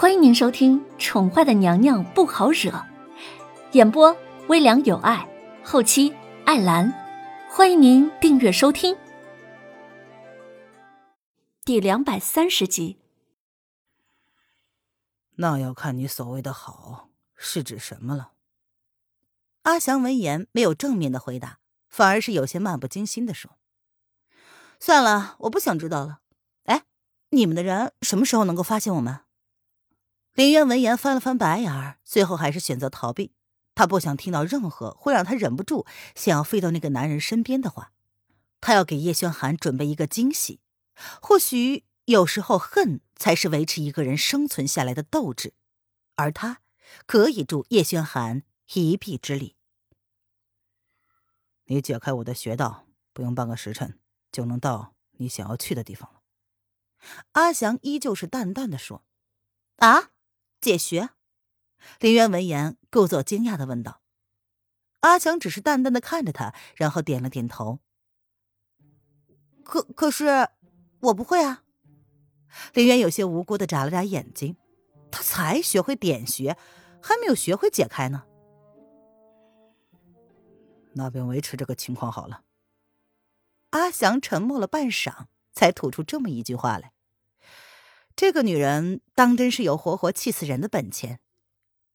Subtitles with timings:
[0.00, 2.70] 欢迎您收听《宠坏的娘娘不好惹》，
[3.72, 5.28] 演播微凉有爱，
[5.64, 6.14] 后期
[6.46, 6.94] 艾兰。
[7.50, 8.96] 欢迎您订阅收听。
[11.64, 13.00] 第两百三十集。
[15.34, 18.30] 那要看你所谓的好是指什么了。
[19.62, 21.58] 阿祥闻言没有正面的回答，
[21.88, 23.58] 反而是有些漫不经心的说
[24.78, 26.20] ：“算了，我不想知道了。
[26.66, 26.84] 哎，
[27.30, 29.22] 你们的人什么时候能够发现我们？”
[30.38, 33.32] 林渊闻言翻了翻白眼儿，最后还是选择逃避。
[33.74, 37.92] 他不想听到任何会让他忍不住想要飞到那个男人身边的话。
[38.60, 40.60] 他要给叶轩寒准备一个惊喜。
[41.20, 45.54] 或许有时候，恨才是维持一个人生存下来的斗志，
[46.14, 46.60] 而他
[47.04, 48.44] 可以助叶轩寒
[48.74, 49.56] 一臂之力。
[51.64, 53.98] 你解开我的穴道，不用半个时辰
[54.30, 56.20] 就能到你想要去的地方了。
[57.32, 59.02] 阿祥依旧是淡淡的说
[59.78, 60.10] ：“啊。”
[60.60, 61.10] 解穴，
[62.00, 64.00] 林渊闻言，故作惊讶的问道
[65.00, 67.78] ：“阿强只是淡淡的看着他，然后点了点头。
[69.62, 70.48] 可可是，
[71.00, 71.62] 我不会啊。”
[72.74, 74.56] 林渊有些无辜的眨了眨眼睛，
[75.12, 76.56] 他才学会点穴，
[77.00, 78.24] 还没有学会解开呢。
[80.94, 82.42] 那便维持这个情况好了。
[83.70, 86.92] 阿祥沉默了半晌，才吐出这么一句话来。
[88.18, 91.20] 这个女人当真是有活活气死人的本钱，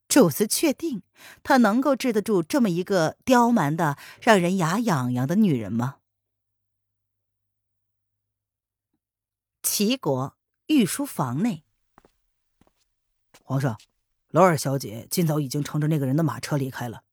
[0.07, 1.03] 主子确定
[1.43, 5.97] 她能够治得住这么一个刁蛮的、让人牙痒痒的女人吗？
[9.61, 11.65] 齐国御书房内，
[13.43, 13.77] 皇上，
[14.29, 17.03] 罗尔小姐今早已经乘着那个人的马车离开了。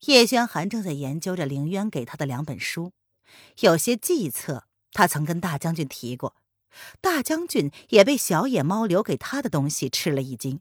[0.00, 2.92] 叶轩寒正在研究着凌渊给他的两本书，
[3.60, 6.36] 有些计策他曾跟大将军提过。
[7.00, 10.60] 大将军也被小野猫留给他的东西吃了一惊。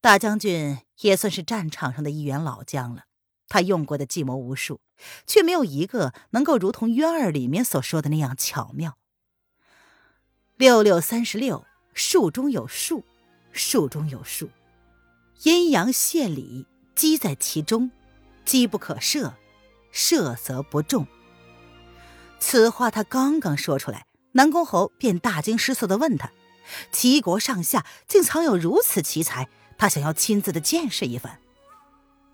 [0.00, 3.04] 大将军也算是战场上的一员老将了，
[3.48, 4.80] 他用过的计谋无数，
[5.26, 8.98] 却没有一个能够如同渊儿里面所说的那样巧妙。
[10.56, 11.64] 六六三十六，
[11.94, 13.04] 数中有数，
[13.50, 14.50] 数中有数，
[15.42, 17.90] 阴阳谢理机在其中，
[18.44, 19.34] 机不可设，
[19.90, 21.06] 设则不中。
[22.38, 24.06] 此话他刚刚说出来。
[24.36, 26.32] 南宫侯便大惊失色的问他
[26.90, 31.38] ：“齐国上下竟藏有如此奇才，他想要亲自的见识一番。”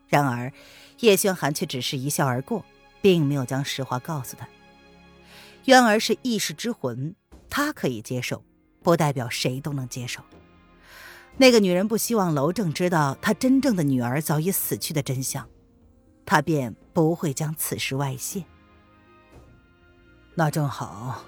[0.09, 0.51] 然而
[1.01, 2.65] 叶轩寒却只是一笑而过，
[3.03, 4.49] 并没有将实话告诉他。
[5.67, 7.15] 渊儿是异世之魂，
[7.51, 8.43] 他可以接受，
[8.83, 10.23] 不代表谁都能接受。
[11.37, 15.47] 那个女人不希望楼正知道她真正的女儿早已死去的真相，
[16.25, 18.43] 她便不会将此事外泄。
[20.35, 21.23] 那正好。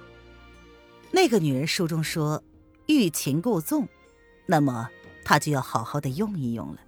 [1.12, 2.42] 那个女人书中说，
[2.86, 3.86] 欲擒故纵，
[4.46, 4.88] 那么
[5.24, 6.78] 他就要好好的用一用了。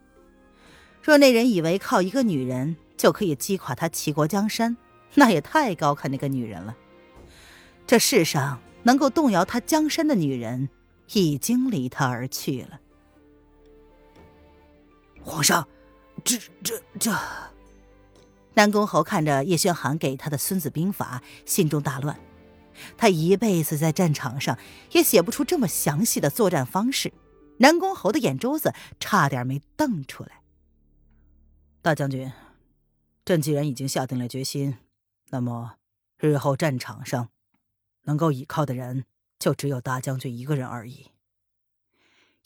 [1.03, 4.77] 若那人以为靠一个女人就可以击垮他齐国江山，
[5.15, 6.75] 那也太高看那个女人了。
[7.87, 10.71] 这世上能够动摇他江山的女人，
[11.13, 12.81] 已经离他而去了。
[15.23, 15.69] 皇上，
[16.25, 17.15] 这这这……
[18.55, 22.19] 南宫侯看着叶轩寒给他的《孙子兵法》，心中大乱。
[22.97, 24.59] 他一辈子在战场上
[24.93, 27.13] 也写不出这么详细的作战方式，
[27.59, 30.43] 南宫侯的眼珠子差点没瞪出来。
[31.83, 32.33] 大将军，
[33.25, 34.79] 朕既然已经下定了决心，
[35.31, 35.77] 那么
[36.19, 37.29] 日后战场上
[38.05, 39.05] 能够倚靠的人
[39.39, 41.11] 就只有大将军一个人而已。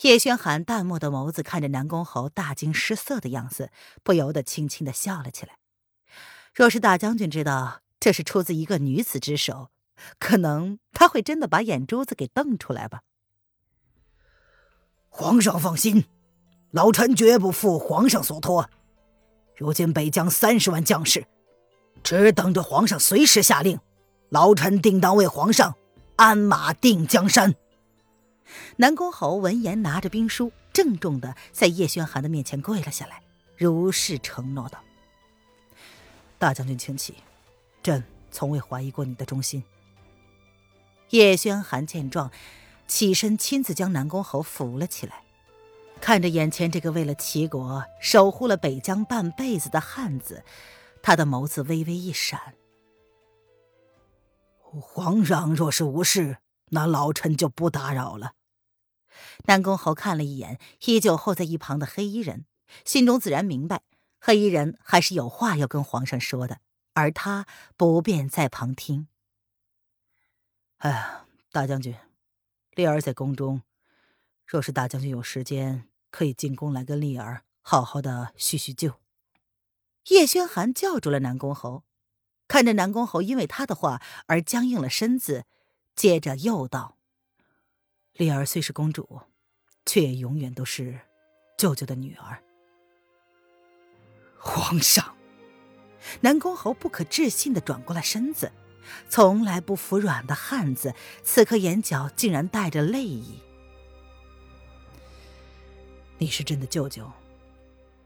[0.02, 3.70] 叶轩寒淡漠的眸子看着南宫侯大惊失色的样子，
[4.04, 5.58] 不由得轻轻的笑了起来。
[6.54, 9.70] 若是大将军知道这是出自一个女子之手，
[10.18, 13.02] 可能他会真的把眼珠子给瞪出来吧。
[15.08, 16.04] 皇上放心，
[16.70, 18.70] 老臣绝不负皇上所托。
[19.56, 21.26] 如今北疆三十万将士，
[22.04, 23.80] 只等着皇上随时下令，
[24.28, 25.74] 老臣定当为皇上
[26.16, 27.54] 鞍马定江山。
[28.76, 33.20] 南宫侯闻言，拿着兵书，郑重的在叶轩寒的面前跪了下来，
[33.56, 34.78] 如是承诺道
[36.38, 37.16] ：“大将军请起，
[37.82, 39.64] 朕从未怀疑过你的忠心。”
[41.10, 42.30] 叶轩寒见状，
[42.86, 45.24] 起身亲自将南宫侯扶了起来，
[46.00, 50.44] 看着眼前这个为了齐国守护了北疆半辈子的汉子，
[51.02, 52.54] 他的眸子微微一闪。
[54.58, 56.38] 皇上若是无事，
[56.70, 58.32] 那老臣就不打扰了。
[59.46, 62.44] 南宫侯看了一眼依旧候在一旁的黑衣人，
[62.84, 63.80] 心中自然明白，
[64.20, 66.58] 黑衣人还是有话要跟皇上说的，
[66.92, 67.46] 而他
[67.78, 69.08] 不便在旁听。
[70.78, 71.96] 哎呀，大将军，
[72.70, 73.62] 丽儿在宫中，
[74.46, 78.94] 若是大将军有时间，可以进宫来跟丽儿好好的叙叙旧。
[80.10, 81.82] 叶轩寒叫住了南宫侯，
[82.46, 85.46] 看着南宫侯因为他的话而僵硬了身子，
[85.96, 86.96] 接着又道
[88.14, 89.22] ：“丽儿虽是公主，
[89.84, 91.00] 却也永远都是
[91.56, 92.40] 舅舅的女儿。”
[94.38, 95.16] 皇上，
[96.20, 98.52] 南宫侯不可置信的转过了身子，
[99.08, 103.40] 从来不服软的汉子，此刻眼角竟然带着泪意。
[106.18, 107.10] 你是朕的舅舅，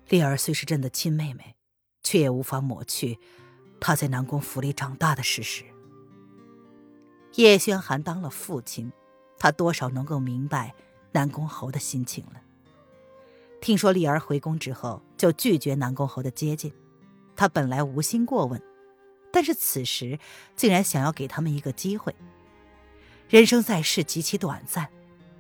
[0.09, 1.55] 丽儿虽是朕的亲妹妹，
[2.03, 3.19] 却也无法抹去
[3.81, 5.65] 她在南宫府里长大的事实。
[7.37, 8.93] 叶轩寒当了父亲，
[9.39, 10.75] 他多少能够明白
[11.13, 12.43] 南宫侯的心情了。
[13.61, 16.71] 听说丽儿回宫之后就拒绝南宫侯的接近，
[17.35, 18.63] 他本来无心过问，
[19.33, 20.19] 但是此时
[20.55, 22.15] 竟然想要给他们一个机会。
[23.29, 24.91] 人生在世极其短暂，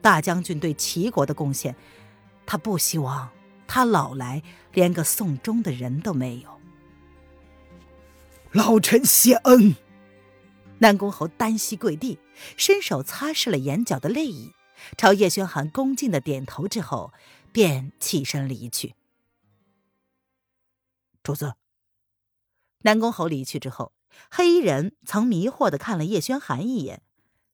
[0.00, 1.76] 大将军对齐国的贡献。
[2.46, 3.30] 他不希望
[3.68, 4.42] 他老来
[4.72, 6.60] 连个送终的人都没有。
[8.50, 9.76] 老臣谢恩。
[10.78, 12.18] 南宫侯单膝跪地，
[12.56, 14.52] 伸手擦拭了眼角的泪意，
[14.96, 17.12] 朝叶轩寒恭敬的点头之后，
[17.52, 18.94] 便起身离去。
[21.22, 21.54] 主子。
[22.82, 23.92] 南宫侯离去之后，
[24.30, 27.02] 黑衣人曾迷惑的看了叶轩寒一眼，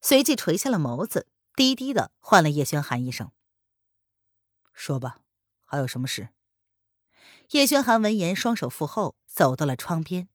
[0.01, 3.31] 随即垂下了眸子，低低的唤了叶轩寒一声。
[4.73, 5.19] 说吧，
[5.65, 6.29] 还有什么事？
[7.51, 10.29] 叶轩寒闻言，双手负后，走到了窗边。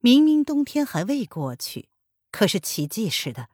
[0.00, 1.88] 明明冬天还未过去，
[2.30, 3.48] 可是奇迹似的，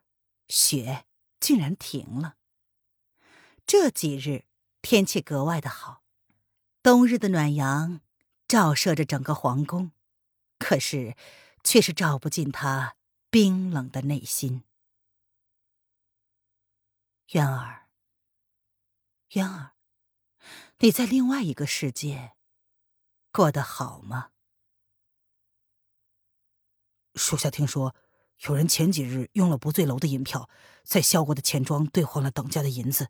[0.48, 1.04] 雪
[1.40, 2.36] 竟然停了。
[3.66, 4.44] 这几日
[4.80, 6.02] 天气格外的好，
[6.82, 8.00] 冬日的暖阳
[8.46, 9.92] 照射着整个皇宫，
[10.68, 11.16] 可是
[11.64, 12.94] 却是照不进他
[13.30, 14.64] 冰冷的内心。
[17.28, 17.88] 渊儿，
[19.30, 19.72] 渊儿。
[20.80, 22.34] 你在另外一个世界
[23.32, 24.32] 过得好吗？
[27.14, 27.96] 属下听说，
[28.40, 30.50] 有人前几日用了不醉楼的银票，
[30.84, 33.08] 在萧国的钱庄兑换了等价的银子。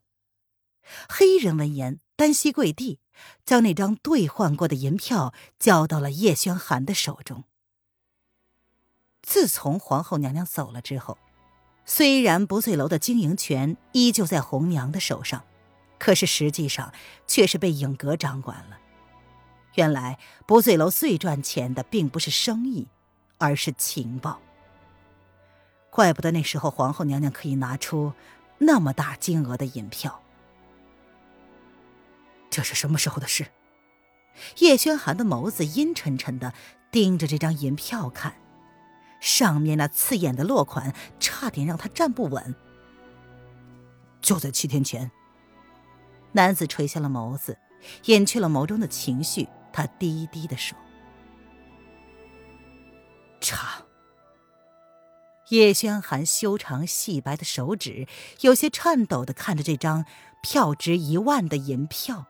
[1.09, 3.01] 黑人闻言，单膝跪地，
[3.45, 7.45] 将那张兑换过的银票交到了叶轩寒的手中。
[9.23, 11.19] 自从皇后娘娘走了之后，
[11.85, 15.45] 虽然不醉楼的经营权依旧在红娘的手上。
[15.99, 16.93] 可是实际上
[17.27, 18.79] 却是被影阁掌管了。
[19.75, 22.87] 原来不醉楼最赚钱的并不是生意，
[23.37, 24.41] 而是情报。
[25.91, 28.13] 怪不得那时候皇后娘娘可以拿出
[28.59, 30.23] 那么大金额的银票。
[32.51, 33.47] 这是什么时候的事？
[34.59, 36.55] 叶轩寒的眸子阴沉沉的
[36.91, 38.37] 盯着这张银票看，
[39.21, 42.55] 上面那刺眼的落款差点让他站不稳。
[44.21, 45.11] 就在七天前。
[46.33, 47.59] 男子垂下了眸子，
[48.05, 49.49] 掩去了眸中的情绪。
[49.73, 50.77] 他低低的说
[53.41, 53.83] ：“查。”
[55.51, 58.07] 叶轩寒修长细白的手指
[58.41, 60.05] 有些颤抖的看着这张
[60.43, 62.27] 票值一万的银票，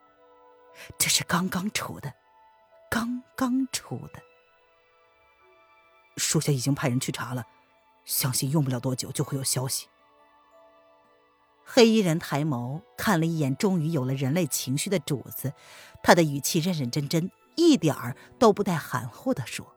[0.98, 2.12] 这是刚刚出的，
[2.90, 4.22] 刚刚出的。
[6.16, 7.46] 属下已经派人去查了，
[8.04, 9.86] 相信用不了多久就会有消息。
[11.64, 15.52] 黑衣人抬眸看了一眼，终于有了人类情绪的主子，
[16.02, 19.74] 他的语气认认真真，一点儿都不带含糊的说：“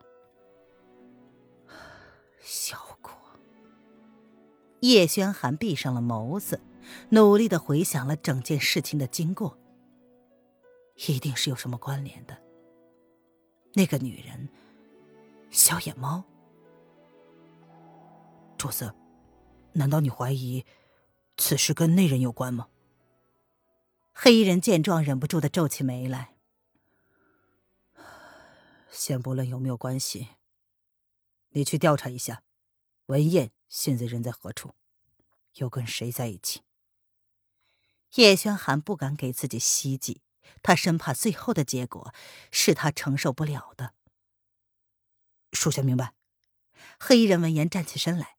[2.39, 3.12] 小果。”
[4.79, 6.62] 叶轩寒闭上了眸子，
[7.10, 9.58] 努力的回想了整件事情的经过，
[11.08, 12.38] 一定是有什么关联的。
[13.74, 14.50] 那个女人，
[15.50, 16.24] 小野猫，
[18.58, 18.93] 主子，
[19.74, 20.65] 难道你怀疑？
[21.38, 22.67] 此事跟那人有关吗？
[24.13, 26.36] 黑衣人见状，忍不住的皱起眉来。
[28.91, 30.27] 先不论有没有关系，
[31.51, 32.43] 你去调查一下，
[33.05, 34.75] 文燕现在人在何处，
[35.55, 36.62] 又跟谁在一起？
[38.15, 40.22] 叶轩寒不敢给自己希冀，
[40.62, 42.13] 他生怕最后的结果
[42.51, 43.93] 是他承受不了的。
[45.53, 46.13] 属下明白。
[47.00, 48.38] 黑衣人闻言站起身来。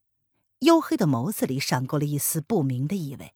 [0.61, 3.35] 黝黑的眸子里闪过了一丝不明的意味。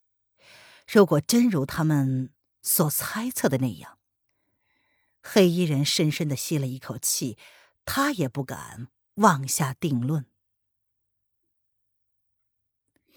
[0.86, 2.32] 如果真如他们
[2.62, 3.98] 所猜测的那样，
[5.20, 7.36] 黑衣人深深的吸了一口气，
[7.84, 10.26] 他也不敢妄下定论。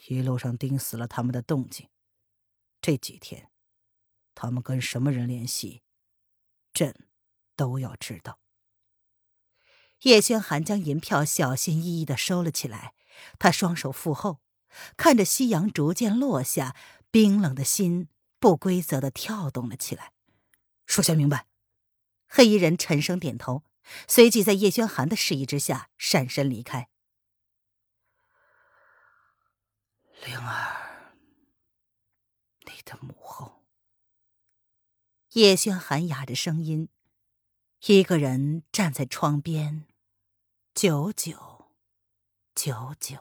[0.08, 1.88] 一路上盯死了他们的动静，
[2.82, 3.52] 这几天，
[4.42, 5.82] 他们跟什么人联系，
[6.72, 6.96] 朕
[7.58, 8.40] 都要知道。
[10.04, 12.94] 叶轩寒将银票小心翼翼的收了起来。
[13.38, 14.40] 他双手负后，
[14.96, 16.74] 看着夕阳逐渐落下，
[17.12, 18.08] 冰冷的心
[18.40, 20.14] 不规则的跳动了起来。
[20.86, 21.48] 属下明白。
[22.30, 23.66] 黑衣人沉声点头，
[24.08, 26.88] 随即在叶轩寒的示意之下闪身离开。
[30.26, 31.14] 灵儿，
[32.66, 33.59] 你的母后。
[35.34, 36.90] 叶轩寒哑着声音，
[37.86, 39.86] 一个人站在窗边，
[40.74, 41.68] 久久，
[42.56, 43.18] 久久。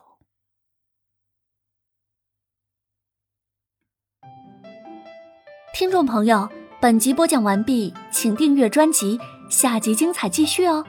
[5.75, 6.51] 听众朋友，
[6.81, 10.87] 本集播讲完毕，请订阅专辑，下集精彩继续哦。